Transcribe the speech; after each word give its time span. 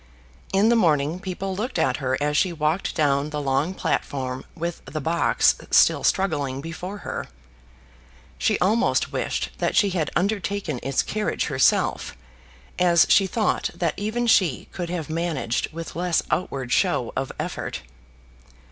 In 0.51 0.69
the 0.69 0.75
morning 0.75 1.19
people 1.19 1.55
looked 1.55 1.77
at 1.77 1.97
her 1.97 2.17
as 2.19 2.35
she 2.35 2.51
walked 2.51 2.95
down 2.95 3.29
the 3.29 3.39
long 3.39 3.75
platform 3.75 4.45
with 4.55 4.83
the 4.85 4.99
box 4.99 5.53
still 5.69 6.03
struggling 6.03 6.59
before 6.59 6.97
her. 7.05 7.27
She 8.39 8.57
almost 8.57 9.13
wished 9.13 9.49
that 9.59 9.75
she 9.75 9.91
had 9.91 10.09
undertaken 10.15 10.79
its 10.81 11.03
carriage 11.03 11.43
herself, 11.53 12.17
as 12.79 13.05
she 13.09 13.27
thought 13.27 13.69
that 13.75 13.93
even 13.95 14.25
she 14.25 14.67
could 14.71 14.89
have 14.89 15.07
managed 15.07 15.71
with 15.71 15.95
less 15.95 16.23
outward 16.31 16.71
show 16.71 17.13
of 17.15 17.31
effort. 17.39 17.83